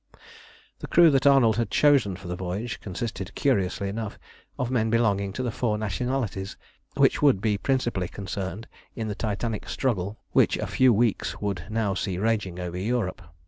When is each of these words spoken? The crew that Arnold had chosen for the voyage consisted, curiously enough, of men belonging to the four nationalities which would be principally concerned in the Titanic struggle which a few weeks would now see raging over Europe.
The 0.79 0.87
crew 0.87 1.11
that 1.11 1.27
Arnold 1.27 1.57
had 1.57 1.69
chosen 1.69 2.15
for 2.15 2.27
the 2.27 2.35
voyage 2.35 2.79
consisted, 2.79 3.35
curiously 3.35 3.87
enough, 3.87 4.17
of 4.57 4.71
men 4.71 4.89
belonging 4.89 5.31
to 5.33 5.43
the 5.43 5.51
four 5.51 5.77
nationalities 5.77 6.57
which 6.95 7.21
would 7.21 7.39
be 7.39 7.55
principally 7.55 8.07
concerned 8.07 8.67
in 8.95 9.09
the 9.09 9.13
Titanic 9.13 9.69
struggle 9.69 10.17
which 10.31 10.57
a 10.57 10.65
few 10.65 10.91
weeks 10.91 11.39
would 11.39 11.65
now 11.69 11.93
see 11.93 12.17
raging 12.17 12.57
over 12.59 12.79
Europe. 12.79 13.21